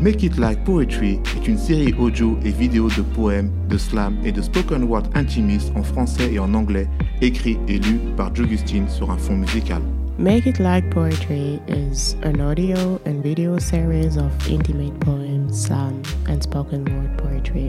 [0.00, 4.30] Make It Like Poetry est une série audio et vidéo de poèmes, de slam et
[4.30, 6.86] de spoken word intimistes en français et en anglais,
[7.20, 9.82] écrits et lus par Jogustine sur un fond musical.
[10.16, 16.40] Make It Like Poetry is an audio and video series of intimate poems, slam, and
[16.40, 17.66] spoken word poetry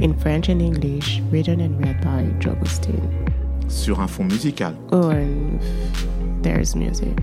[0.00, 3.10] in French and English, written and read by Jogustine.
[3.66, 4.72] Sur un fond musical.
[4.92, 5.60] Oh, and
[6.44, 7.16] there's music.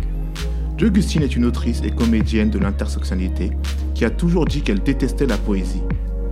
[0.77, 3.51] Jogustine est une autrice et comédienne de l'intersectionnalité
[3.93, 5.81] qui a toujours dit qu'elle détestait la poésie.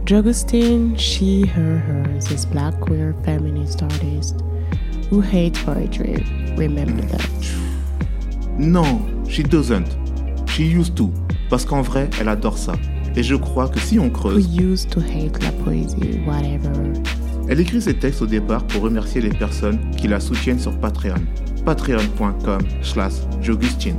[0.05, 4.38] Jogustine, she, her, hers, is black queer feminist artist
[5.12, 6.23] who hates poetry?
[6.57, 7.27] Remember that.
[8.57, 9.95] Non, she doesn't.
[10.48, 11.12] She used to.
[11.49, 12.73] Parce qu'en vrai, elle adore ça.
[13.15, 16.93] Et je crois que si on We creuse, used to hate la poésie, whatever.
[17.49, 21.21] elle écrit ses textes au départ pour remercier les personnes qui la soutiennent sur Patreon.
[21.65, 23.98] Patreon.com slash Jogustine.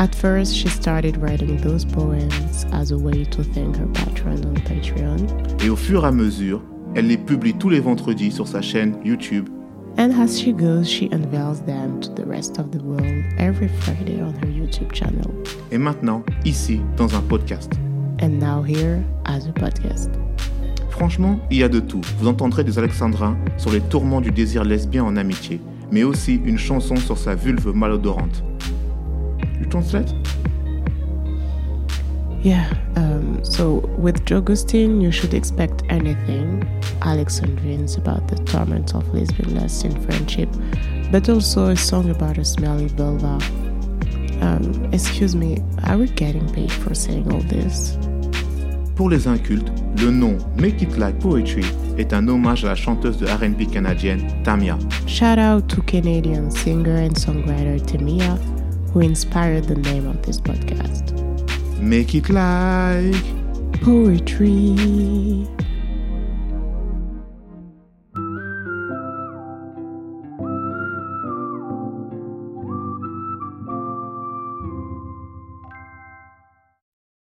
[0.00, 4.54] At first, she started writing those poems as a way to thank her patron on
[4.54, 5.26] Patreon.
[5.62, 6.62] Et au fur et à mesure,
[6.94, 9.50] elle les publie tous les vendredis sur sa chaîne YouTube.
[9.98, 14.22] And as she goes, she unveils them to the rest of the world every Friday
[14.22, 15.30] on her YouTube channel.
[15.70, 17.70] Et maintenant, ici, dans un podcast.
[18.22, 20.10] And now here as a podcast.
[20.88, 22.00] Franchement, il y a de tout.
[22.18, 25.60] Vous entendrez des alexandrins sur les tourments du désir lesbien en amitié,
[25.92, 28.42] mais aussi une chanson sur sa vulve malodorante.
[29.60, 30.12] You translate
[32.42, 36.62] Yeah, um, so with Jogustine, you should expect anything
[37.00, 40.48] Alexandrines about the torment of lesbian lust in friendship,
[41.12, 43.38] but also a song about a smelly vulva.
[44.40, 47.98] Um, excuse me, are we getting paid for saying all this?
[48.96, 51.64] Pour les incultes, le nom Make It Like Poetry
[51.98, 54.78] est un hommage à la chanteuse de RB canadienne Tamia.
[55.06, 58.38] Shout out to Canadian singer and songwriter Tamia,
[58.92, 61.16] who inspired the name of this podcast.
[61.80, 63.14] Make It Like
[63.82, 65.46] Poetry.